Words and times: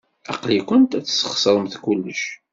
Aql-ikent 0.31 0.97
ad 0.97 1.05
tesxeṣremt 1.05 1.75
kullec. 1.83 2.23